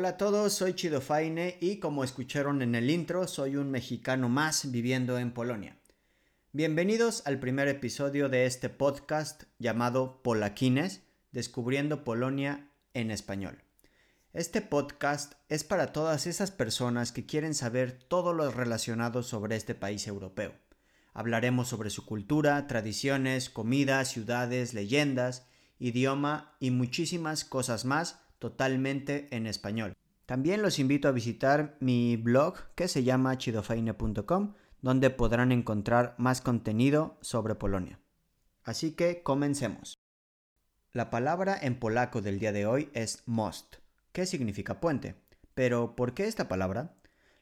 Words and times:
Hola 0.00 0.08
a 0.08 0.16
todos, 0.16 0.54
soy 0.54 0.72
Chido 0.72 1.02
Faine 1.02 1.58
y 1.60 1.76
como 1.76 2.04
escucharon 2.04 2.62
en 2.62 2.74
el 2.74 2.88
intro, 2.88 3.28
soy 3.28 3.56
un 3.56 3.70
mexicano 3.70 4.30
más 4.30 4.70
viviendo 4.70 5.18
en 5.18 5.30
Polonia. 5.30 5.76
Bienvenidos 6.52 7.22
al 7.26 7.38
primer 7.38 7.68
episodio 7.68 8.30
de 8.30 8.46
este 8.46 8.70
podcast 8.70 9.42
llamado 9.58 10.22
Polaquines, 10.22 11.02
descubriendo 11.32 12.02
Polonia 12.02 12.70
en 12.94 13.10
español. 13.10 13.62
Este 14.32 14.62
podcast 14.62 15.34
es 15.50 15.64
para 15.64 15.92
todas 15.92 16.26
esas 16.26 16.50
personas 16.50 17.12
que 17.12 17.26
quieren 17.26 17.52
saber 17.52 17.92
todo 17.92 18.32
lo 18.32 18.50
relacionado 18.50 19.22
sobre 19.22 19.56
este 19.56 19.74
país 19.74 20.06
europeo. 20.06 20.54
Hablaremos 21.12 21.68
sobre 21.68 21.90
su 21.90 22.06
cultura, 22.06 22.66
tradiciones, 22.66 23.50
comida, 23.50 24.02
ciudades, 24.06 24.72
leyendas, 24.72 25.46
idioma 25.78 26.56
y 26.58 26.70
muchísimas 26.70 27.44
cosas 27.44 27.84
más 27.84 28.18
totalmente 28.40 29.28
en 29.30 29.46
español. 29.46 29.96
También 30.26 30.62
los 30.62 30.80
invito 30.80 31.06
a 31.06 31.12
visitar 31.12 31.76
mi 31.78 32.16
blog 32.16 32.54
que 32.74 32.88
se 32.88 33.04
llama 33.04 33.38
chidofaine.com, 33.38 34.54
donde 34.82 35.10
podrán 35.10 35.52
encontrar 35.52 36.14
más 36.18 36.40
contenido 36.40 37.18
sobre 37.20 37.54
Polonia. 37.54 38.00
Así 38.64 38.92
que 38.92 39.22
comencemos. 39.22 39.98
La 40.92 41.10
palabra 41.10 41.56
en 41.60 41.78
polaco 41.78 42.20
del 42.20 42.38
día 42.38 42.52
de 42.52 42.66
hoy 42.66 42.90
es 42.94 43.22
most, 43.26 43.76
que 44.12 44.26
significa 44.26 44.80
puente. 44.80 45.14
Pero, 45.54 45.94
¿por 45.94 46.14
qué 46.14 46.26
esta 46.26 46.48
palabra? 46.48 46.94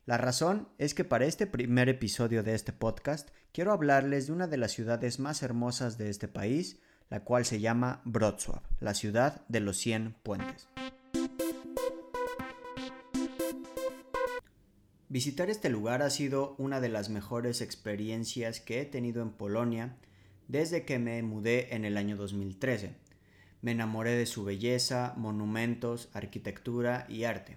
La 0.04 0.16
razón 0.16 0.68
es 0.78 0.94
que 0.94 1.04
para 1.04 1.26
este 1.26 1.46
primer 1.46 1.88
episodio 1.88 2.42
de 2.42 2.54
este 2.54 2.72
podcast 2.72 3.28
quiero 3.52 3.72
hablarles 3.72 4.26
de 4.26 4.32
una 4.32 4.46
de 4.46 4.56
las 4.56 4.72
ciudades 4.72 5.18
más 5.18 5.42
hermosas 5.42 5.98
de 5.98 6.08
este 6.08 6.28
país, 6.28 6.80
la 7.10 7.24
cual 7.24 7.44
se 7.44 7.60
llama 7.60 8.00
Wrocław, 8.06 8.62
la 8.80 8.94
ciudad 8.94 9.42
de 9.48 9.60
los 9.60 9.76
100 9.76 10.16
puentes. 10.22 10.68
Visitar 15.10 15.48
este 15.48 15.70
lugar 15.70 16.02
ha 16.02 16.10
sido 16.10 16.54
una 16.58 16.82
de 16.82 16.90
las 16.90 17.08
mejores 17.08 17.62
experiencias 17.62 18.60
que 18.60 18.82
he 18.82 18.84
tenido 18.84 19.22
en 19.22 19.30
Polonia 19.30 19.96
desde 20.48 20.84
que 20.84 20.98
me 20.98 21.22
mudé 21.22 21.74
en 21.74 21.86
el 21.86 21.96
año 21.96 22.14
2013. 22.16 22.94
Me 23.62 23.70
enamoré 23.70 24.10
de 24.16 24.26
su 24.26 24.44
belleza, 24.44 25.14
monumentos, 25.16 26.10
arquitectura 26.12 27.06
y 27.08 27.24
arte. 27.24 27.56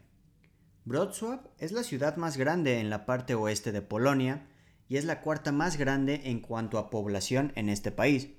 Wrocław 0.85 1.41
es 1.57 1.73
la 1.73 1.83
ciudad 1.83 2.15
más 2.15 2.37
grande 2.37 2.79
en 2.79 2.89
la 2.89 3.05
parte 3.05 3.35
oeste 3.35 3.73
de 3.73 3.81
Polonia 3.81 4.47
y 4.87 4.95
es 4.95 5.03
la 5.03 5.19
cuarta 5.19 5.51
más 5.51 5.75
grande 5.75 6.21
en 6.23 6.39
cuanto 6.39 6.77
a 6.77 6.89
población 6.89 7.51
en 7.55 7.67
este 7.67 7.91
país. 7.91 8.29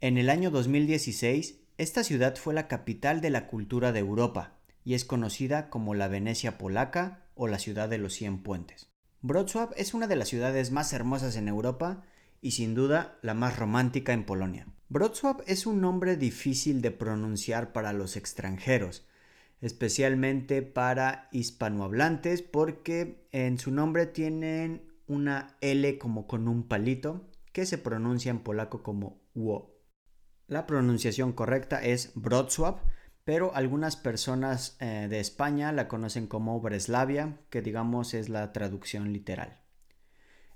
En 0.00 0.18
el 0.18 0.30
año 0.30 0.52
2016, 0.52 1.58
esta 1.78 2.04
ciudad 2.04 2.36
fue 2.36 2.54
la 2.54 2.68
capital 2.68 3.20
de 3.20 3.30
la 3.30 3.48
cultura 3.48 3.90
de 3.90 3.98
Europa 3.98 4.60
y 4.84 4.94
es 4.94 5.04
conocida 5.04 5.68
como 5.68 5.94
la 5.94 6.06
Venecia 6.06 6.58
polaca 6.58 7.24
o 7.40 7.48
la 7.48 7.58
ciudad 7.58 7.88
de 7.88 7.96
los 7.96 8.12
100 8.12 8.42
puentes. 8.42 8.90
Wrocław 9.22 9.70
es 9.74 9.94
una 9.94 10.06
de 10.06 10.14
las 10.14 10.28
ciudades 10.28 10.70
más 10.70 10.92
hermosas 10.92 11.36
en 11.36 11.48
Europa 11.48 12.04
y 12.42 12.50
sin 12.50 12.74
duda 12.74 13.18
la 13.22 13.32
más 13.32 13.58
romántica 13.58 14.12
en 14.12 14.26
Polonia. 14.26 14.66
Wrocław 14.90 15.38
es 15.46 15.64
un 15.64 15.80
nombre 15.80 16.18
difícil 16.18 16.82
de 16.82 16.90
pronunciar 16.90 17.72
para 17.72 17.94
los 17.94 18.18
extranjeros, 18.18 19.06
especialmente 19.62 20.60
para 20.60 21.30
hispanohablantes 21.32 22.42
porque 22.42 23.26
en 23.32 23.58
su 23.58 23.70
nombre 23.70 24.04
tienen 24.04 24.82
una 25.06 25.56
L 25.62 25.96
como 25.96 26.26
con 26.26 26.46
un 26.46 26.68
palito 26.68 27.26
que 27.52 27.64
se 27.64 27.78
pronuncia 27.78 28.28
en 28.28 28.40
polaco 28.40 28.82
como 28.82 29.22
wo. 29.32 29.80
La 30.46 30.66
pronunciación 30.66 31.32
correcta 31.32 31.82
es 31.82 32.12
Wrocław, 32.16 32.80
pero 33.24 33.54
algunas 33.54 33.96
personas 33.96 34.76
eh, 34.80 35.06
de 35.08 35.20
España 35.20 35.72
la 35.72 35.88
conocen 35.88 36.26
como 36.26 36.60
Breslavia, 36.60 37.38
que 37.50 37.62
digamos 37.62 38.14
es 38.14 38.28
la 38.28 38.52
traducción 38.52 39.12
literal. 39.12 39.60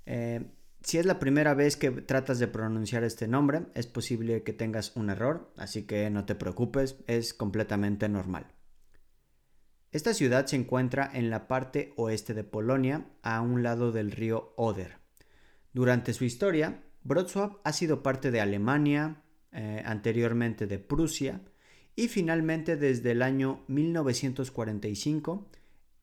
Eh, 0.05 0.45
si 0.81 0.99
es 0.99 1.05
la 1.05 1.17
primera 1.17 1.55
vez 1.55 1.77
que 1.77 1.89
tratas 1.89 2.37
de 2.37 2.47
pronunciar 2.47 3.03
este 3.03 3.27
nombre, 3.27 3.65
es 3.73 3.87
posible 3.87 4.43
que 4.43 4.53
tengas 4.53 4.95
un 4.95 5.09
error, 5.09 5.51
así 5.57 5.83
que 5.83 6.09
no 6.11 6.25
te 6.25 6.35
preocupes, 6.35 6.97
es 7.07 7.33
completamente 7.33 8.07
normal. 8.07 8.45
Esta 9.91 10.13
ciudad 10.13 10.45
se 10.45 10.57
encuentra 10.57 11.09
en 11.13 11.29
la 11.29 11.47
parte 11.47 11.93
oeste 11.95 12.33
de 12.33 12.43
Polonia, 12.43 13.05
a 13.23 13.41
un 13.41 13.63
lado 13.63 13.91
del 13.91 14.11
río 14.11 14.53
Oder. 14.57 14.99
Durante 15.73 16.13
su 16.13 16.25
historia, 16.25 16.83
Wrocław 17.03 17.61
ha 17.63 17.73
sido 17.73 18.03
parte 18.03 18.29
de 18.29 18.41
Alemania, 18.41 19.23
eh, 19.51 19.81
anteriormente 19.85 20.67
de 20.67 20.79
Prusia, 20.79 21.41
y 21.95 22.07
finalmente 22.07 22.75
desde 22.75 23.11
el 23.11 23.21
año 23.21 23.63
1945 23.67 25.47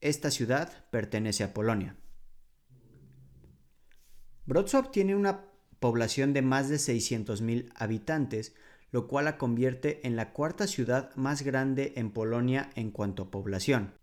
esta 0.01 0.31
ciudad 0.31 0.85
pertenece 0.89 1.43
a 1.43 1.53
Polonia. 1.53 1.95
Wrocław 4.45 4.91
tiene 4.91 5.15
una 5.15 5.45
población 5.79 6.33
de 6.33 6.41
más 6.41 6.69
de 6.69 6.75
600.000 6.75 7.71
habitantes, 7.75 8.55
lo 8.91 9.07
cual 9.07 9.25
la 9.25 9.37
convierte 9.37 10.05
en 10.05 10.15
la 10.15 10.33
cuarta 10.33 10.67
ciudad 10.67 11.15
más 11.15 11.41
grande 11.41 11.93
en 11.95 12.11
Polonia 12.11 12.69
en 12.75 12.91
cuanto 12.91 13.23
a 13.23 13.31
población. 13.31 13.93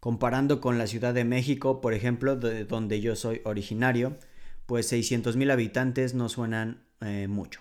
Comparando 0.00 0.60
con 0.60 0.76
la 0.76 0.86
Ciudad 0.86 1.14
de 1.14 1.24
México, 1.24 1.80
por 1.80 1.94
ejemplo, 1.94 2.36
de 2.36 2.64
donde 2.64 3.00
yo 3.00 3.16
soy 3.16 3.40
originario, 3.44 4.18
pues 4.66 4.92
600.000 4.92 5.50
habitantes 5.50 6.14
no 6.14 6.28
suenan 6.28 6.84
eh, 7.00 7.26
mucho. 7.28 7.60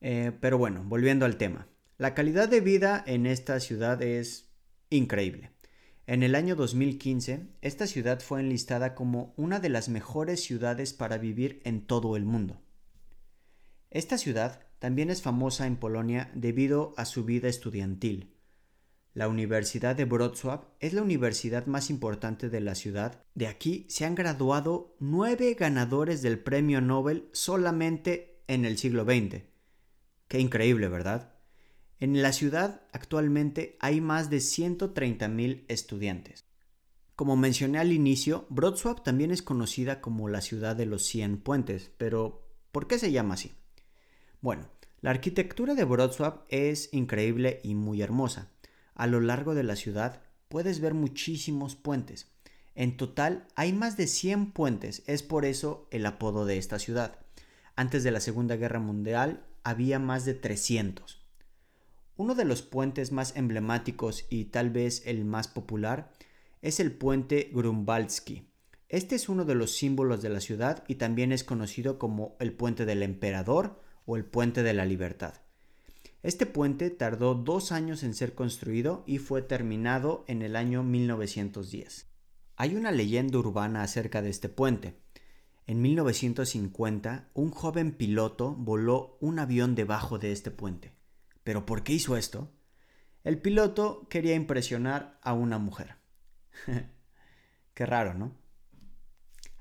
Eh, 0.00 0.32
pero 0.40 0.58
bueno, 0.58 0.82
volviendo 0.84 1.26
al 1.26 1.36
tema. 1.36 1.68
La 1.96 2.12
calidad 2.12 2.48
de 2.48 2.60
vida 2.60 3.04
en 3.06 3.24
esta 3.24 3.60
ciudad 3.60 4.02
es 4.02 4.50
increíble. 4.90 5.52
En 6.08 6.24
el 6.24 6.34
año 6.34 6.56
2015, 6.56 7.46
esta 7.62 7.86
ciudad 7.86 8.18
fue 8.18 8.40
enlistada 8.40 8.96
como 8.96 9.32
una 9.36 9.60
de 9.60 9.68
las 9.68 9.88
mejores 9.88 10.42
ciudades 10.42 10.92
para 10.92 11.18
vivir 11.18 11.62
en 11.64 11.86
todo 11.86 12.16
el 12.16 12.24
mundo. 12.24 12.60
Esta 13.90 14.18
ciudad 14.18 14.60
también 14.80 15.08
es 15.08 15.22
famosa 15.22 15.68
en 15.68 15.76
Polonia 15.76 16.32
debido 16.34 16.94
a 16.96 17.04
su 17.04 17.24
vida 17.24 17.48
estudiantil. 17.48 18.34
La 19.12 19.28
Universidad 19.28 19.94
de 19.94 20.04
Wrocław 20.04 20.64
es 20.80 20.94
la 20.94 21.02
universidad 21.02 21.66
más 21.66 21.90
importante 21.90 22.50
de 22.50 22.60
la 22.60 22.74
ciudad. 22.74 23.22
De 23.36 23.46
aquí 23.46 23.86
se 23.88 24.04
han 24.04 24.16
graduado 24.16 24.96
nueve 24.98 25.54
ganadores 25.54 26.22
del 26.22 26.40
Premio 26.40 26.80
Nobel 26.80 27.28
solamente 27.30 28.42
en 28.48 28.64
el 28.64 28.78
siglo 28.78 29.04
XX. 29.04 29.44
Qué 30.26 30.40
increíble, 30.40 30.88
¿verdad? 30.88 31.33
En 32.00 32.22
la 32.22 32.32
ciudad 32.32 32.82
actualmente 32.92 33.76
hay 33.80 34.00
más 34.00 34.28
de 34.30 34.38
130.000 34.38 35.64
estudiantes. 35.68 36.44
Como 37.16 37.36
mencioné 37.36 37.78
al 37.78 37.92
inicio, 37.92 38.46
Wrocław 38.50 39.02
también 39.04 39.30
es 39.30 39.42
conocida 39.42 40.00
como 40.00 40.28
la 40.28 40.40
ciudad 40.40 40.74
de 40.74 40.86
los 40.86 41.04
100 41.04 41.38
puentes, 41.38 41.92
pero 41.96 42.48
¿por 42.72 42.88
qué 42.88 42.98
se 42.98 43.12
llama 43.12 43.34
así? 43.34 43.52
Bueno, 44.40 44.68
la 45.00 45.10
arquitectura 45.10 45.74
de 45.74 45.84
Wrocław 45.84 46.44
es 46.48 46.92
increíble 46.92 47.60
y 47.62 47.76
muy 47.76 48.02
hermosa. 48.02 48.50
A 48.94 49.06
lo 49.06 49.20
largo 49.20 49.54
de 49.54 49.62
la 49.62 49.76
ciudad 49.76 50.22
puedes 50.48 50.80
ver 50.80 50.94
muchísimos 50.94 51.76
puentes. 51.76 52.32
En 52.74 52.96
total 52.96 53.46
hay 53.54 53.72
más 53.72 53.96
de 53.96 54.08
100 54.08 54.50
puentes, 54.50 55.04
es 55.06 55.22
por 55.22 55.44
eso 55.44 55.86
el 55.92 56.04
apodo 56.06 56.44
de 56.44 56.58
esta 56.58 56.80
ciudad. 56.80 57.20
Antes 57.76 58.02
de 58.02 58.10
la 58.10 58.20
Segunda 58.20 58.56
Guerra 58.56 58.80
Mundial 58.80 59.46
había 59.62 60.00
más 60.00 60.24
de 60.24 60.34
300. 60.34 61.23
Uno 62.16 62.36
de 62.36 62.44
los 62.44 62.62
puentes 62.62 63.10
más 63.10 63.34
emblemáticos 63.34 64.26
y 64.30 64.44
tal 64.44 64.70
vez 64.70 65.02
el 65.04 65.24
más 65.24 65.48
popular 65.48 66.12
es 66.62 66.78
el 66.78 66.92
puente 66.92 67.50
Grunwaldzki. 67.52 68.46
Este 68.88 69.16
es 69.16 69.28
uno 69.28 69.44
de 69.44 69.56
los 69.56 69.72
símbolos 69.72 70.22
de 70.22 70.28
la 70.28 70.38
ciudad 70.38 70.84
y 70.86 70.94
también 70.94 71.32
es 71.32 71.42
conocido 71.42 71.98
como 71.98 72.36
el 72.38 72.52
puente 72.52 72.84
del 72.84 73.02
emperador 73.02 73.82
o 74.06 74.16
el 74.16 74.24
puente 74.24 74.62
de 74.62 74.74
la 74.74 74.84
libertad. 74.84 75.34
Este 76.22 76.46
puente 76.46 76.88
tardó 76.90 77.34
dos 77.34 77.72
años 77.72 78.04
en 78.04 78.14
ser 78.14 78.36
construido 78.36 79.02
y 79.06 79.18
fue 79.18 79.42
terminado 79.42 80.24
en 80.28 80.42
el 80.42 80.54
año 80.54 80.84
1910. 80.84 82.06
Hay 82.54 82.76
una 82.76 82.92
leyenda 82.92 83.38
urbana 83.38 83.82
acerca 83.82 84.22
de 84.22 84.30
este 84.30 84.48
puente. 84.48 84.94
En 85.66 85.82
1950, 85.82 87.28
un 87.34 87.50
joven 87.50 87.90
piloto 87.90 88.54
voló 88.54 89.18
un 89.20 89.40
avión 89.40 89.74
debajo 89.74 90.20
de 90.20 90.30
este 90.30 90.52
puente. 90.52 90.93
¿Pero 91.44 91.64
por 91.64 91.84
qué 91.84 91.92
hizo 91.92 92.16
esto? 92.16 92.50
El 93.22 93.40
piloto 93.40 94.08
quería 94.10 94.34
impresionar 94.34 95.18
a 95.22 95.32
una 95.32 95.58
mujer. 95.58 95.96
qué 97.74 97.86
raro, 97.86 98.14
¿no? 98.14 98.44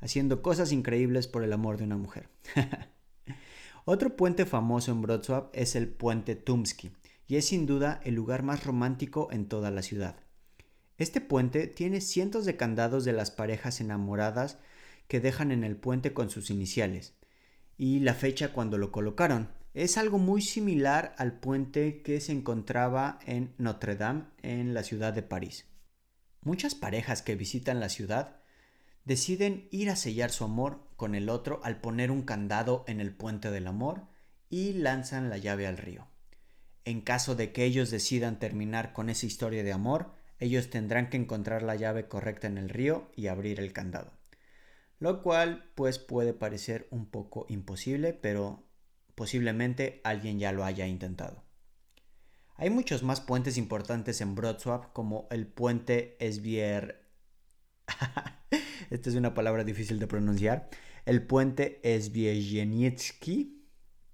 haciendo 0.03 0.41
cosas 0.41 0.73
increíbles 0.73 1.27
por 1.27 1.43
el 1.43 1.53
amor 1.53 1.77
de 1.77 1.85
una 1.85 1.95
mujer. 1.95 2.27
Otro 3.85 4.17
puente 4.17 4.45
famoso 4.45 4.91
en 4.91 5.01
Wrocław 5.01 5.49
es 5.53 5.75
el 5.77 5.87
puente 5.87 6.35
Tumski, 6.35 6.91
y 7.25 7.37
es 7.37 7.45
sin 7.45 7.65
duda 7.65 8.01
el 8.03 8.13
lugar 8.13 8.43
más 8.43 8.65
romántico 8.65 9.29
en 9.31 9.47
toda 9.47 9.71
la 9.71 9.81
ciudad. 9.81 10.17
Este 10.97 11.21
puente 11.21 11.67
tiene 11.67 12.01
cientos 12.01 12.43
de 12.43 12.57
candados 12.57 13.05
de 13.05 13.13
las 13.13 13.31
parejas 13.31 13.79
enamoradas 13.79 14.59
que 15.07 15.21
dejan 15.21 15.51
en 15.51 15.63
el 15.63 15.77
puente 15.77 16.13
con 16.13 16.29
sus 16.29 16.49
iniciales 16.49 17.15
y 17.77 18.01
la 18.01 18.13
fecha 18.13 18.51
cuando 18.51 18.77
lo 18.77 18.91
colocaron. 18.91 19.49
Es 19.73 19.97
algo 19.97 20.19
muy 20.19 20.43
similar 20.43 21.15
al 21.17 21.39
puente 21.39 22.03
que 22.03 22.21
se 22.21 22.31
encontraba 22.31 23.17
en 23.25 23.55
Notre 23.57 23.95
Dame 23.95 24.25
en 24.43 24.75
la 24.75 24.83
ciudad 24.83 25.13
de 25.13 25.23
París. 25.23 25.65
Muchas 26.41 26.75
parejas 26.75 27.23
que 27.23 27.35
visitan 27.35 27.79
la 27.79 27.89
ciudad 27.89 28.37
deciden 29.03 29.67
ir 29.71 29.89
a 29.89 29.95
sellar 29.95 30.29
su 30.29 30.43
amor 30.43 30.87
con 30.95 31.15
el 31.15 31.27
otro 31.27 31.59
al 31.63 31.81
poner 31.81 32.11
un 32.11 32.21
candado 32.21 32.85
en 32.87 33.01
el 33.01 33.15
puente 33.15 33.49
del 33.49 33.65
amor 33.65 34.03
y 34.47 34.73
lanzan 34.73 35.31
la 35.31 35.39
llave 35.39 35.65
al 35.65 35.77
río. 35.77 36.07
En 36.85 37.01
caso 37.01 37.35
de 37.35 37.51
que 37.51 37.63
ellos 37.63 37.89
decidan 37.89 38.37
terminar 38.37 38.93
con 38.93 39.09
esa 39.09 39.25
historia 39.25 39.63
de 39.63 39.73
amor, 39.73 40.11
ellos 40.37 40.69
tendrán 40.69 41.09
que 41.09 41.17
encontrar 41.17 41.63
la 41.63 41.75
llave 41.75 42.07
correcta 42.07 42.45
en 42.45 42.59
el 42.59 42.69
río 42.69 43.09
y 43.15 43.25
abrir 43.25 43.59
el 43.59 43.73
candado. 43.73 44.11
Lo 44.99 45.23
cual 45.23 45.71
pues 45.73 45.97
puede 45.97 46.33
parecer 46.33 46.87
un 46.91 47.07
poco 47.07 47.47
imposible, 47.49 48.13
pero 48.13 48.63
posiblemente 49.15 50.01
alguien 50.03 50.39
ya 50.39 50.51
lo 50.51 50.65
haya 50.65 50.87
intentado. 50.87 51.43
Hay 52.55 52.69
muchos 52.69 53.03
más 53.03 53.21
puentes 53.21 53.57
importantes 53.57 54.21
en 54.21 54.35
Wrocław 54.35 54.93
como 54.93 55.27
el 55.31 55.47
puente 55.47 56.17
Esbier... 56.19 57.03
Esta 58.89 59.09
es 59.09 59.15
una 59.15 59.33
palabra 59.33 59.63
difícil 59.63 59.99
de 59.99 60.07
pronunciar. 60.07 60.69
El 61.05 61.25
puente 61.25 61.79
Esbieniecki. 61.83 63.65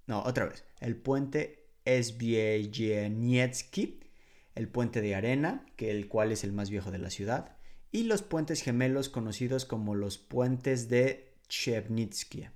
No, 0.06 0.22
otra 0.22 0.46
vez. 0.46 0.64
El 0.80 0.96
puente 0.96 1.70
Esbieniecki, 1.84 4.00
el 4.54 4.68
puente 4.68 5.00
de 5.00 5.14
arena, 5.14 5.66
que 5.76 5.90
el 5.90 6.08
cual 6.08 6.32
es 6.32 6.44
el 6.44 6.52
más 6.52 6.70
viejo 6.70 6.90
de 6.90 6.98
la 6.98 7.10
ciudad, 7.10 7.56
y 7.92 8.04
los 8.04 8.22
puentes 8.22 8.62
gemelos 8.62 9.08
conocidos 9.08 9.64
como 9.64 9.94
los 9.94 10.18
puentes 10.18 10.88
de 10.88 11.34
Chebnitsky. 11.48 12.48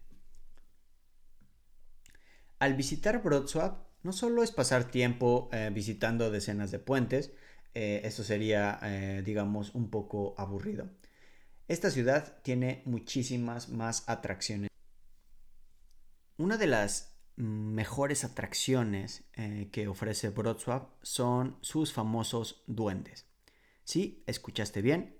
Al 2.59 2.75
visitar 2.75 3.23
Wrocław, 3.23 3.85
no 4.03 4.13
solo 4.13 4.43
es 4.43 4.51
pasar 4.51 4.85
tiempo 4.85 5.49
eh, 5.53 5.71
visitando 5.73 6.31
decenas 6.31 6.71
de 6.71 6.79
puentes, 6.79 7.33
eh, 7.75 8.03
esto 8.05 8.23
sería, 8.23 8.79
eh, 8.83 9.23
digamos, 9.25 9.75
un 9.75 9.91
poco 9.91 10.35
aburrido. 10.39 10.89
Esta 11.67 11.91
ciudad 11.91 12.41
tiene 12.43 12.83
muchísimas 12.87 13.69
más 13.69 14.09
atracciones. 14.09 14.71
Una 16.37 16.57
de 16.57 16.69
las 16.69 17.17
mejores 17.37 18.25
atracciones 18.25 19.25
eh, 19.33 19.69
que 19.73 19.89
ofrece 19.89 20.31
Wrocław 20.31 20.91
son 21.03 21.59
sus 21.63 21.93
famosos 21.93 22.63
duendes. 22.69 23.27
Sí, 23.83 24.23
escuchaste 24.27 24.81
bien. 24.81 25.19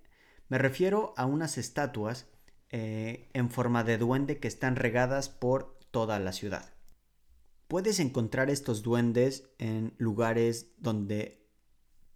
Me 0.49 0.59
refiero 0.59 1.13
a 1.17 1.27
unas 1.27 1.59
estatuas 1.59 2.29
en 2.77 3.51
forma 3.51 3.85
de 3.85 3.99
duende 3.99 4.41
que 4.41 4.49
están 4.49 4.75
regadas 4.75 5.29
por 5.29 5.79
toda 5.93 6.19
la 6.19 6.33
ciudad. 6.33 6.74
Puedes 7.69 7.99
encontrar 8.01 8.51
estos 8.51 8.83
duendes 8.83 9.49
en 9.59 9.95
lugares 9.99 10.73
donde 10.79 11.49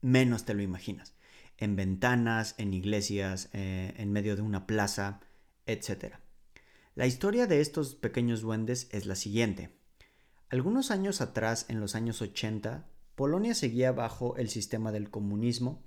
menos 0.00 0.44
te 0.44 0.54
lo 0.54 0.62
imaginas. 0.62 1.14
En 1.56 1.74
ventanas, 1.74 2.54
en 2.58 2.74
iglesias, 2.74 3.48
eh, 3.52 3.94
en 3.96 4.12
medio 4.12 4.36
de 4.36 4.42
una 4.42 4.66
plaza, 4.66 5.20
etc. 5.66 6.16
La 6.94 7.06
historia 7.06 7.46
de 7.46 7.60
estos 7.60 7.94
pequeños 7.94 8.42
duendes 8.42 8.88
es 8.92 9.06
la 9.06 9.16
siguiente. 9.16 9.76
Algunos 10.50 10.90
años 10.90 11.20
atrás, 11.20 11.66
en 11.68 11.80
los 11.80 11.94
años 11.94 12.22
80, 12.22 12.88
Polonia 13.14 13.54
seguía 13.54 13.92
bajo 13.92 14.36
el 14.36 14.48
sistema 14.48 14.92
del 14.92 15.10
comunismo 15.10 15.82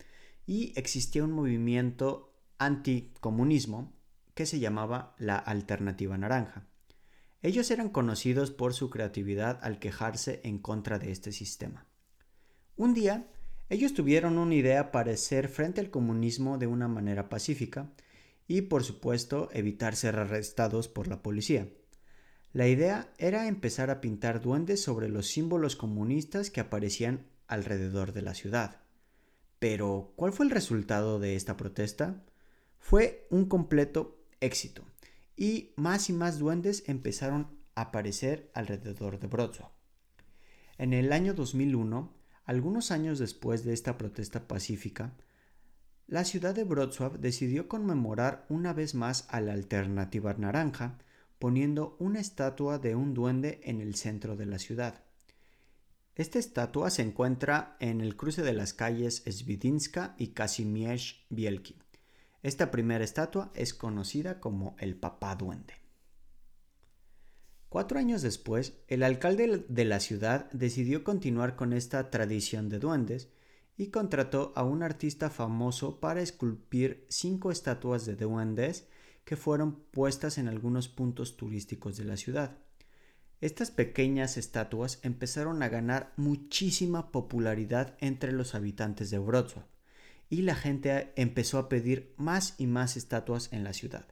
y 0.46 0.74
existía 0.78 1.24
un 1.24 1.32
movimiento 1.32 2.34
anticomunismo 2.58 3.94
que 4.34 4.46
se 4.46 4.60
llamaba 4.60 5.16
la 5.18 5.38
Alternativa 5.38 6.18
Naranja. 6.18 6.68
Ellos 7.44 7.72
eran 7.72 7.90
conocidos 7.90 8.52
por 8.52 8.74
su 8.74 8.90
creatividad 8.90 9.60
al 9.64 9.80
quejarse 9.80 10.42
en 10.44 10.60
contra 10.60 11.00
de 11.00 11.12
este 11.12 11.32
sistema. 11.32 11.88
Un 12.76 12.94
día, 12.94 13.28
ellos 13.70 13.94
tuvieron 13.94 14.38
una 14.38 14.54
idea 14.54 14.92
para 14.92 15.14
hacer 15.14 15.48
frente 15.48 15.82
al 15.82 15.90
comunismo 15.90 16.58
de 16.58 16.68
una 16.68 16.88
manera 16.88 17.30
pacífica 17.30 17.90
y, 18.48 18.64
por 18.64 18.84
supuesto, 18.84 19.50
evitar 19.54 19.96
ser 19.96 20.18
arrestados 20.18 20.88
por 20.88 21.08
la 21.08 21.24
policía. 21.24 21.68
La 22.54 22.68
idea 22.68 23.14
era 23.18 23.48
empezar 23.48 23.90
a 23.90 24.02
pintar 24.02 24.42
duendes 24.42 24.84
sobre 24.84 25.08
los 25.08 25.28
símbolos 25.28 25.76
comunistas 25.76 26.52
que 26.52 26.60
aparecían 26.60 27.26
alrededor 27.48 28.12
de 28.12 28.22
la 28.22 28.34
ciudad. 28.34 28.82
Pero, 29.58 30.12
¿cuál 30.16 30.34
fue 30.34 30.46
el 30.46 30.52
resultado 30.52 31.20
de 31.20 31.36
esta 31.36 31.56
protesta? 31.56 32.24
Fue 32.78 33.26
un 33.30 33.46
completo 33.46 34.20
éxito, 34.42 34.84
y 35.42 35.74
más 35.76 36.08
y 36.08 36.14
más 36.14 36.38
duendes 36.38 36.84
empezaron 36.86 37.48
a 37.74 37.82
aparecer 37.82 38.52
alrededor 38.54 39.20
de 39.20 39.26
Wrocław. 39.26 39.72
En 40.78 40.94
el 40.94 41.12
año 41.12 41.34
2001, 41.34 42.14
algunos 42.46 42.92
años 42.92 43.18
después 43.18 43.66
de 43.66 43.74
esta 43.74 43.98
protesta 43.98 44.48
pacífica, 44.48 45.16
la 46.06 46.26
ciudad 46.26 46.54
de 46.54 46.64
Wrocław 46.64 47.18
decidió 47.18 47.68
conmemorar 47.68 48.46
una 48.50 48.72
vez 48.74 48.94
más 48.94 49.26
a 49.30 49.42
la 49.42 49.54
alternativa 49.54 50.36
naranja 50.36 51.00
poniendo 51.40 51.96
una 51.98 52.20
estatua 52.20 52.78
de 52.78 52.94
un 52.94 53.16
duende 53.16 53.62
en 53.64 53.82
el 53.82 53.96
centro 53.96 54.36
de 54.36 54.46
la 54.46 54.60
ciudad. 54.60 55.02
Esta 56.14 56.38
estatua 56.38 56.92
se 56.92 57.02
encuentra 57.02 57.78
en 57.80 58.02
el 58.02 58.16
cruce 58.16 58.44
de 58.44 58.54
las 58.54 58.76
calles 58.76 59.24
Svidinska 59.26 60.14
y 60.20 60.34
Kazimierz 60.34 61.26
Bielki. 61.32 61.80
Esta 62.44 62.72
primera 62.72 63.04
estatua 63.04 63.52
es 63.54 63.74
conocida 63.76 64.40
como 64.40 64.76
el 64.80 64.96
Papá 64.96 65.36
Duende. 65.36 65.76
Cuatro 67.70 68.00
años 68.00 68.24
después, 68.24 68.74
el 68.88 69.04
alcalde 69.04 69.64
de 69.70 69.86
la 69.86 70.00
ciudad 70.00 70.50
decidió 70.52 71.04
continuar 71.04 71.56
con 71.56 71.72
esta 71.72 72.10
tradición 72.10 72.68
de 72.68 72.80
duendes 72.80 73.30
y 73.78 73.88
contrató 73.88 74.52
a 74.56 74.64
un 74.64 74.82
artista 74.82 75.30
famoso 75.30 76.00
para 76.00 76.22
esculpir 76.22 77.06
cinco 77.10 77.52
estatuas 77.52 78.06
de 78.06 78.16
duendes 78.16 78.88
que 79.24 79.38
fueron 79.38 79.76
puestas 79.92 80.40
en 80.40 80.48
algunos 80.48 80.90
puntos 80.90 81.38
turísticos 81.38 81.96
de 81.96 82.06
la 82.06 82.18
ciudad. 82.18 82.58
Estas 83.40 83.72
pequeñas 83.72 84.36
estatuas 84.38 85.00
empezaron 85.04 85.62
a 85.64 85.70
ganar 85.70 86.12
muchísima 86.18 87.12
popularidad 87.12 87.96
entre 88.00 88.32
los 88.32 88.56
habitantes 88.56 89.12
de 89.12 89.20
Wrocław 89.20 89.64
y 90.32 90.44
la 90.44 90.56
gente 90.56 91.12
empezó 91.18 91.60
a 91.60 91.70
pedir 91.70 92.16
más 92.18 92.56
y 92.58 92.66
más 92.66 92.96
estatuas 92.96 93.50
en 93.52 93.66
la 93.66 93.74
ciudad. 93.74 94.08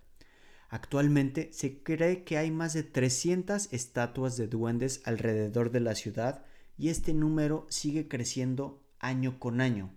Actualmente 0.67 1.49
se 1.53 1.81
cree 1.81 2.23
que 2.25 2.38
hay 2.38 2.51
más 2.51 2.73
de 2.73 2.83
300 2.83 3.69
estatuas 3.71 4.35
de 4.35 4.47
duendes 4.47 5.01
alrededor 5.05 5.71
de 5.71 5.79
la 5.79 5.95
ciudad 5.95 6.45
y 6.77 6.89
este 6.89 7.13
número 7.13 7.65
sigue 7.69 8.09
creciendo 8.09 8.83
año 8.99 9.39
con 9.39 9.61
año. 9.61 9.93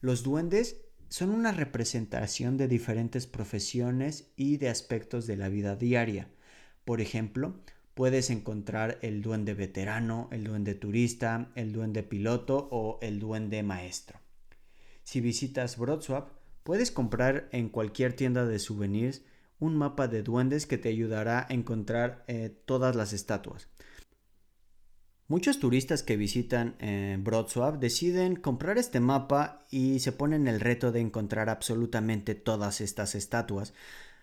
Los 0.00 0.24
duendes 0.24 0.82
son 1.08 1.30
una 1.30 1.52
representación 1.52 2.56
de 2.56 2.66
diferentes 2.66 3.28
profesiones 3.28 4.32
y 4.36 4.56
de 4.56 4.68
aspectos 4.68 5.28
de 5.28 5.36
la 5.36 5.48
vida 5.48 5.76
diaria. 5.76 6.28
Por 6.84 7.00
ejemplo, 7.00 7.60
puedes 7.94 8.30
encontrar 8.30 8.98
el 9.00 9.22
duende 9.22 9.54
veterano, 9.54 10.28
el 10.32 10.42
duende 10.42 10.74
turista, 10.74 11.52
el 11.54 11.72
duende 11.72 12.02
piloto 12.02 12.68
o 12.72 12.98
el 13.00 13.20
duende 13.20 13.62
maestro. 13.62 14.25
Si 15.06 15.20
visitas 15.20 15.78
Wrocław, 15.78 16.26
puedes 16.64 16.90
comprar 16.90 17.48
en 17.52 17.68
cualquier 17.68 18.14
tienda 18.14 18.44
de 18.44 18.58
souvenirs 18.58 19.22
un 19.60 19.76
mapa 19.76 20.08
de 20.08 20.24
duendes 20.24 20.66
que 20.66 20.78
te 20.78 20.88
ayudará 20.88 21.46
a 21.48 21.54
encontrar 21.54 22.24
eh, 22.26 22.52
todas 22.66 22.96
las 22.96 23.12
estatuas. 23.12 23.68
Muchos 25.28 25.60
turistas 25.60 26.02
que 26.02 26.16
visitan 26.16 26.74
eh, 26.80 27.22
deciden 27.78 28.34
comprar 28.34 28.78
este 28.78 28.98
mapa 28.98 29.64
y 29.70 30.00
se 30.00 30.10
ponen 30.10 30.48
el 30.48 30.58
reto 30.58 30.90
de 30.90 31.00
encontrar 31.00 31.50
absolutamente 31.50 32.34
todas 32.34 32.80
estas 32.80 33.14
estatuas, 33.14 33.74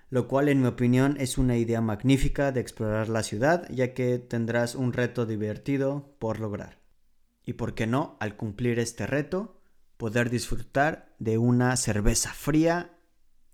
lo 0.10 0.28
cual 0.28 0.50
en 0.50 0.60
mi 0.60 0.68
opinión 0.68 1.16
es 1.18 1.38
una 1.38 1.56
idea 1.56 1.80
magnífica 1.80 2.52
de 2.52 2.60
explorar 2.60 3.08
la 3.08 3.24
ciudad 3.24 3.70
ya 3.72 3.94
que 3.94 4.20
tendrás 4.20 4.76
un 4.76 4.92
reto 4.92 5.26
divertido 5.26 6.14
por 6.20 6.42
lograr. 6.42 6.80
Y 7.46 7.54
por 7.54 7.74
qué 7.74 7.88
no, 7.88 8.18
al 8.20 8.36
cumplir 8.36 8.80
este 8.80 9.08
reto, 9.08 9.63
poder 10.04 10.30
disfrutar 10.30 11.16
de 11.18 11.38
una 11.38 11.78
cerveza 11.78 12.34
fría 12.34 13.00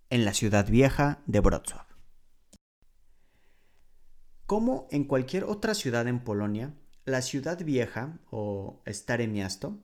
en 0.10 0.26
la 0.26 0.34
ciudad 0.34 0.68
vieja 0.68 1.22
de 1.28 1.42
Wrocław. 1.42 1.86
Como 4.48 4.88
en 4.90 5.04
cualquier 5.04 5.44
otra 5.44 5.76
ciudad 5.76 6.08
en 6.08 6.24
Polonia, 6.24 6.74
la 7.06 7.22
ciudad 7.22 7.64
vieja 7.64 8.18
o 8.32 8.82
Stare 8.88 9.28
Miasto 9.28 9.84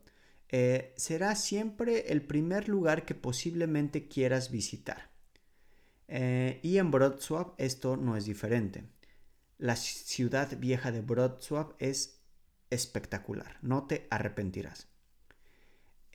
eh, 0.49 0.95
será 0.97 1.35
siempre 1.35 2.11
el 2.11 2.23
primer 2.23 2.67
lugar 2.67 3.05
que 3.05 3.13
posiblemente 3.13 4.07
quieras 4.07 4.49
visitar. 4.49 5.11
Eh, 6.07 6.61
y 6.63 6.79
en 6.79 6.89
Wrocław 6.89 7.53
esto 7.59 7.95
no 7.95 8.17
es 8.17 8.25
diferente. 8.25 8.89
La 9.59 9.75
ciudad 9.75 10.57
vieja 10.57 10.91
de 10.91 11.01
Wrocław 11.01 11.75
es 11.77 12.23
espectacular, 12.71 13.59
no 13.61 13.85
te 13.85 14.07
arrepentirás. 14.09 14.94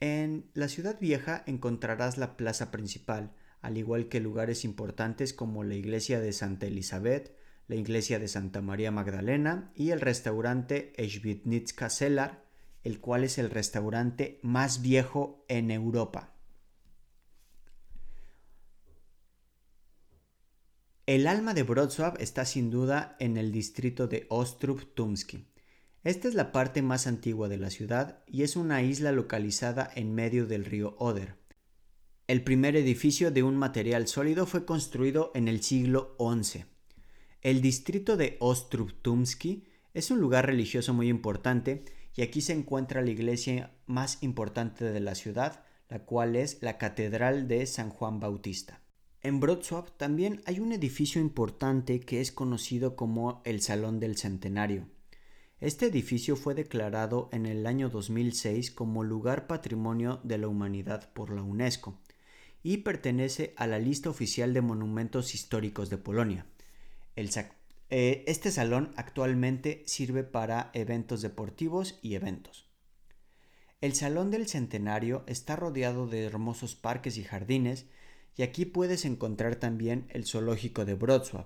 En 0.01 0.49
la 0.55 0.67
ciudad 0.67 0.99
vieja 0.99 1.43
encontrarás 1.45 2.17
la 2.17 2.35
plaza 2.35 2.71
principal, 2.71 3.35
al 3.61 3.77
igual 3.77 4.09
que 4.09 4.19
lugares 4.19 4.65
importantes 4.65 5.31
como 5.31 5.63
la 5.63 5.75
iglesia 5.75 6.19
de 6.19 6.33
Santa 6.33 6.65
Elizabeth, 6.65 7.37
la 7.67 7.75
iglesia 7.75 8.17
de 8.17 8.27
Santa 8.27 8.61
María 8.61 8.89
Magdalena 8.89 9.71
y 9.75 9.91
el 9.91 10.01
restaurante 10.01 10.91
Ejbitnitska 10.97 11.91
Selar, 11.91 12.43
el 12.83 12.99
cual 12.99 13.23
es 13.23 13.37
el 13.37 13.51
restaurante 13.51 14.39
más 14.41 14.81
viejo 14.81 15.45
en 15.47 15.69
Europa. 15.69 16.33
El 21.05 21.27
alma 21.27 21.53
de 21.53 21.61
Wrocław 21.61 22.15
está 22.17 22.45
sin 22.45 22.71
duda 22.71 23.15
en 23.19 23.37
el 23.37 23.51
distrito 23.51 24.07
de 24.07 24.25
Ostrów 24.29 24.95
Tumski. 24.95 25.45
Esta 26.03 26.27
es 26.27 26.33
la 26.33 26.51
parte 26.51 26.81
más 26.81 27.05
antigua 27.05 27.47
de 27.47 27.57
la 27.57 27.69
ciudad 27.69 28.23
y 28.25 28.41
es 28.41 28.55
una 28.55 28.81
isla 28.81 29.11
localizada 29.11 29.87
en 29.95 30.15
medio 30.15 30.47
del 30.47 30.65
río 30.65 30.95
Oder. 30.97 31.37
El 32.25 32.43
primer 32.43 32.75
edificio 32.75 33.29
de 33.29 33.43
un 33.43 33.55
material 33.55 34.07
sólido 34.07 34.47
fue 34.47 34.65
construido 34.65 35.31
en 35.35 35.47
el 35.47 35.61
siglo 35.61 36.15
XI. 36.17 36.65
El 37.41 37.61
distrito 37.61 38.17
de 38.17 38.37
Ostrów 38.39 38.93
Tumski 39.03 39.65
es 39.93 40.09
un 40.09 40.19
lugar 40.19 40.47
religioso 40.47 40.91
muy 40.91 41.07
importante 41.07 41.85
y 42.15 42.23
aquí 42.23 42.41
se 42.41 42.53
encuentra 42.53 43.03
la 43.03 43.11
iglesia 43.11 43.75
más 43.85 44.23
importante 44.23 44.85
de 44.85 45.01
la 45.01 45.13
ciudad, 45.13 45.65
la 45.87 45.99
cual 45.99 46.35
es 46.35 46.63
la 46.63 46.79
Catedral 46.79 47.47
de 47.47 47.67
San 47.67 47.91
Juan 47.91 48.19
Bautista. 48.19 48.81
En 49.21 49.39
Wrocław 49.39 49.91
también 49.97 50.41
hay 50.47 50.59
un 50.59 50.71
edificio 50.71 51.21
importante 51.21 51.99
que 51.99 52.21
es 52.21 52.31
conocido 52.31 52.95
como 52.95 53.43
el 53.45 53.61
Salón 53.61 53.99
del 53.99 54.17
Centenario. 54.17 54.87
Este 55.61 55.85
edificio 55.85 56.35
fue 56.35 56.55
declarado 56.55 57.29
en 57.31 57.45
el 57.45 57.67
año 57.67 57.91
2006 57.91 58.71
como 58.71 59.03
lugar 59.03 59.45
patrimonio 59.45 60.19
de 60.23 60.39
la 60.39 60.47
humanidad 60.47 61.13
por 61.13 61.29
la 61.29 61.43
UNESCO 61.43 61.99
y 62.63 62.77
pertenece 62.77 63.53
a 63.57 63.67
la 63.67 63.77
lista 63.77 64.09
oficial 64.09 64.55
de 64.55 64.61
monumentos 64.61 65.35
históricos 65.35 65.91
de 65.91 65.99
Polonia. 65.99 66.47
Eh, 67.15 68.23
este 68.25 68.49
salón 68.49 68.91
actualmente 68.95 69.83
sirve 69.85 70.23
para 70.23 70.71
eventos 70.73 71.21
deportivos 71.21 71.99
y 72.01 72.15
eventos. 72.15 72.65
El 73.81 73.93
Salón 73.93 74.31
del 74.31 74.47
Centenario 74.47 75.23
está 75.27 75.55
rodeado 75.55 76.07
de 76.07 76.23
hermosos 76.23 76.73
parques 76.73 77.17
y 77.17 77.23
jardines 77.23 77.85
y 78.35 78.41
aquí 78.41 78.65
puedes 78.65 79.05
encontrar 79.05 79.57
también 79.57 80.07
el 80.09 80.25
zoológico 80.25 80.85
de 80.85 80.95
Wrocław 80.95 81.45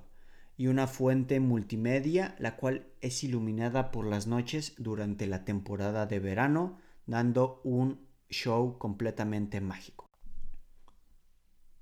y 0.57 0.67
una 0.67 0.87
fuente 0.87 1.39
multimedia 1.39 2.35
la 2.39 2.55
cual 2.55 2.87
es 3.01 3.23
iluminada 3.23 3.91
por 3.91 4.05
las 4.05 4.27
noches 4.27 4.73
durante 4.77 5.27
la 5.27 5.45
temporada 5.45 6.05
de 6.05 6.19
verano 6.19 6.77
dando 7.05 7.61
un 7.63 8.05
show 8.29 8.77
completamente 8.77 9.61
mágico. 9.61 10.09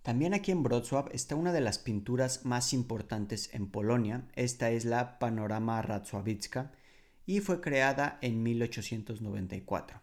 También 0.02 0.34
aquí 0.34 0.52
en 0.52 0.64
Wrocław 0.64 1.08
está 1.14 1.36
una 1.36 1.54
de 1.54 1.62
las 1.62 1.80
pinturas 1.80 2.44
más 2.46 2.74
importantes 2.74 3.54
en 3.54 3.70
Polonia, 3.70 4.28
esta 4.36 4.70
es 4.70 4.84
la 4.84 5.18
Panorama 5.18 5.82
Racławicka 5.82 6.74
y 7.26 7.40
fue 7.40 7.62
creada 7.62 8.18
en 8.22 8.44
1894. 8.44 10.02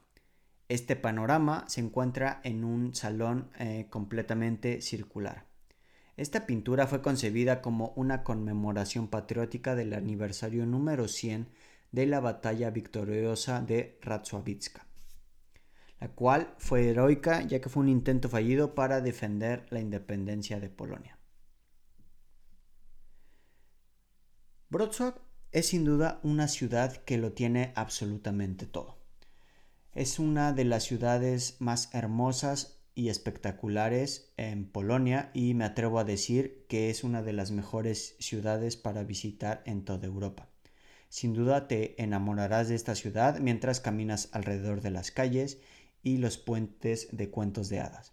Este 0.70 0.96
panorama 0.96 1.64
se 1.68 1.80
encuentra 1.80 2.40
en 2.44 2.64
un 2.64 2.94
salón 2.94 3.50
eh, 3.58 3.88
completamente 3.90 4.80
circular. 4.80 5.49
Esta 6.20 6.44
pintura 6.44 6.86
fue 6.86 7.00
concebida 7.00 7.62
como 7.62 7.94
una 7.96 8.24
conmemoración 8.24 9.08
patriótica 9.08 9.74
del 9.74 9.94
aniversario 9.94 10.66
número 10.66 11.08
100 11.08 11.48
de 11.92 12.04
la 12.04 12.20
batalla 12.20 12.68
victoriosa 12.68 13.62
de 13.62 13.98
Racławicka, 14.02 14.84
la 15.98 16.08
cual 16.08 16.52
fue 16.58 16.90
heroica 16.90 17.40
ya 17.40 17.62
que 17.62 17.70
fue 17.70 17.82
un 17.84 17.88
intento 17.88 18.28
fallido 18.28 18.74
para 18.74 19.00
defender 19.00 19.64
la 19.70 19.80
independencia 19.80 20.60
de 20.60 20.68
Polonia. 20.68 21.16
Wrocław 24.68 25.14
es 25.52 25.68
sin 25.68 25.86
duda 25.86 26.20
una 26.22 26.48
ciudad 26.48 26.98
que 26.98 27.16
lo 27.16 27.32
tiene 27.32 27.72
absolutamente 27.76 28.66
todo. 28.66 28.98
Es 29.94 30.18
una 30.18 30.52
de 30.52 30.66
las 30.66 30.84
ciudades 30.84 31.56
más 31.60 31.88
hermosas 31.94 32.79
y 33.00 33.08
espectaculares 33.08 34.30
en 34.36 34.66
Polonia 34.66 35.30
y 35.32 35.54
me 35.54 35.64
atrevo 35.64 35.98
a 35.98 36.04
decir 36.04 36.66
que 36.68 36.90
es 36.90 37.02
una 37.02 37.22
de 37.22 37.32
las 37.32 37.50
mejores 37.50 38.14
ciudades 38.18 38.76
para 38.76 39.04
visitar 39.04 39.62
en 39.64 39.86
toda 39.86 40.06
Europa. 40.06 40.50
Sin 41.08 41.32
duda 41.32 41.66
te 41.66 42.00
enamorarás 42.02 42.68
de 42.68 42.74
esta 42.74 42.94
ciudad 42.94 43.40
mientras 43.40 43.80
caminas 43.80 44.28
alrededor 44.32 44.82
de 44.82 44.90
las 44.90 45.10
calles 45.10 45.62
y 46.02 46.18
los 46.18 46.36
puentes 46.36 47.08
de 47.10 47.30
cuentos 47.30 47.70
de 47.70 47.80
hadas. 47.80 48.12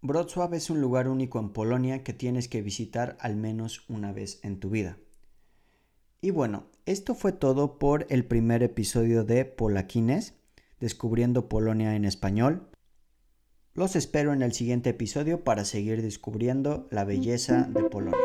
Wrocław 0.00 0.54
es 0.54 0.70
un 0.70 0.80
lugar 0.80 1.08
único 1.08 1.40
en 1.40 1.50
Polonia 1.50 2.04
que 2.04 2.12
tienes 2.12 2.46
que 2.46 2.62
visitar 2.62 3.16
al 3.18 3.34
menos 3.34 3.84
una 3.88 4.12
vez 4.12 4.38
en 4.44 4.60
tu 4.60 4.70
vida. 4.70 4.96
Y 6.20 6.30
bueno, 6.30 6.66
esto 6.86 7.16
fue 7.16 7.32
todo 7.32 7.80
por 7.80 8.06
el 8.10 8.24
primer 8.24 8.62
episodio 8.62 9.24
de 9.24 9.44
Polaquines 9.44 10.34
descubriendo 10.78 11.48
Polonia 11.48 11.96
en 11.96 12.04
español. 12.04 12.68
Los 13.76 13.96
espero 13.96 14.32
en 14.32 14.42
el 14.42 14.52
siguiente 14.52 14.90
episodio 14.90 15.42
para 15.42 15.64
seguir 15.64 16.00
descubriendo 16.00 16.86
la 16.92 17.02
belleza 17.02 17.66
de 17.70 17.82
Polonia. 17.82 18.16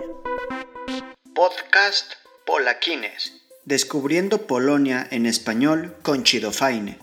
Podcast 1.34 2.14
Polaquines. 2.46 3.34
Descubriendo 3.66 4.46
Polonia 4.46 5.08
en 5.10 5.26
español 5.26 5.96
con 6.04 6.22
Chido 6.22 6.52
Faine. 6.52 7.00